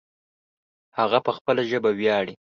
[0.97, 2.33] هغه په خپله ژبه ویاړې